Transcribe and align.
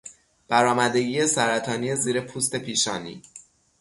برآمدگی 0.47 1.27
سرطانی 1.27 1.95
زیر 1.95 2.21
پوست 2.21 2.55
پیشانی 2.55 3.21